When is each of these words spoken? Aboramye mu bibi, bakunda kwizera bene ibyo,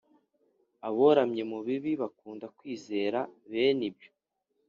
Aboramye 0.87 1.43
mu 1.51 1.59
bibi, 1.65 1.91
bakunda 2.01 2.45
kwizera 2.57 3.19
bene 3.49 3.83
ibyo, 3.89 4.09